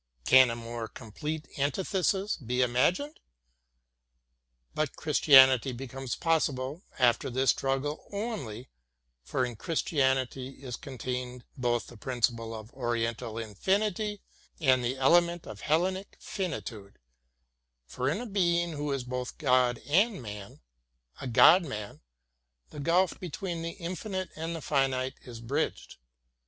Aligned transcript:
Can 0.25 0.49
a 0.49 0.55
more 0.55 0.87
complete 0.87 1.47
antithesis 1.59 2.35
be 2.35 2.63
imagined! 2.63 3.19
But 4.73 4.95
Christianity 4.95 5.73
becomes 5.73 6.15
possible 6.15 6.81
after 6.97 7.29
this 7.29 7.51
struggle 7.51 8.07
only, 8.11 8.71
for 9.21 9.45
in 9.45 9.57
Christianity 9.57 10.63
is 10.63 10.75
con 10.75 10.97
tained 10.97 11.43
both 11.55 11.85
the 11.85 11.97
principle 11.97 12.55
of 12.55 12.73
Oriental 12.73 13.37
infinity 13.37 14.23
and 14.59 14.83
the 14.83 14.97
element 14.97 15.45
of 15.45 15.61
Hellenic 15.61 16.17
finitude, 16.19 16.97
for 17.85 18.09
in 18.09 18.19
a 18.21 18.25
being 18.25 18.71
who 18.71 18.91
is 18.93 19.03
both 19.03 19.37
God 19.37 19.77
and 19.85 20.19
man— 20.19 20.61
a 21.21 21.27
God 21.27 21.63
man— 21.63 22.01
the 22.71 22.79
gulf 22.79 23.19
between 23.19 23.61
the 23.61 23.73
infinite 23.79 24.31
and 24.35 24.63
finite 24.63 25.19
is 25.21 25.41
bridged. 25.41 25.97